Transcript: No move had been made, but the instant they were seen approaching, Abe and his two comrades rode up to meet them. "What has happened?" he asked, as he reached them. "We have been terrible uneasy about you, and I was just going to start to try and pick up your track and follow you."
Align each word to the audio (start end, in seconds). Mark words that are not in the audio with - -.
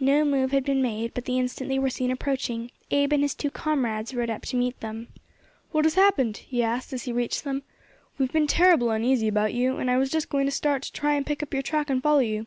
No 0.00 0.24
move 0.24 0.50
had 0.52 0.64
been 0.64 0.80
made, 0.80 1.12
but 1.12 1.26
the 1.26 1.38
instant 1.38 1.68
they 1.68 1.78
were 1.78 1.90
seen 1.90 2.10
approaching, 2.10 2.70
Abe 2.90 3.12
and 3.12 3.22
his 3.22 3.34
two 3.34 3.50
comrades 3.50 4.14
rode 4.14 4.30
up 4.30 4.40
to 4.46 4.56
meet 4.56 4.80
them. 4.80 5.08
"What 5.72 5.84
has 5.84 5.92
happened?" 5.94 6.38
he 6.38 6.62
asked, 6.62 6.94
as 6.94 7.02
he 7.02 7.12
reached 7.12 7.44
them. 7.44 7.64
"We 8.16 8.24
have 8.24 8.32
been 8.32 8.46
terrible 8.46 8.88
uneasy 8.88 9.28
about 9.28 9.52
you, 9.52 9.76
and 9.76 9.90
I 9.90 9.98
was 9.98 10.08
just 10.10 10.30
going 10.30 10.46
to 10.46 10.50
start 10.52 10.84
to 10.84 10.92
try 10.94 11.16
and 11.16 11.26
pick 11.26 11.42
up 11.42 11.52
your 11.52 11.60
track 11.62 11.90
and 11.90 12.02
follow 12.02 12.20
you." 12.20 12.46